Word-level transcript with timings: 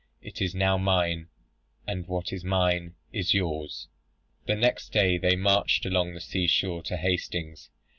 It 0.19 0.41
is 0.41 0.55
now 0.55 0.79
mine; 0.79 1.27
and 1.85 2.07
what 2.07 2.33
is 2.33 2.43
mine 2.43 2.95
is 3.13 3.35
yours.' 3.35 3.87
"The 4.47 4.55
next 4.55 4.89
day 4.91 5.19
they 5.19 5.35
marched 5.35 5.85
along 5.85 6.15
the 6.15 6.19
sea 6.21 6.47
shore 6.47 6.81
to 6.85 6.97
Hastings. 6.97 7.69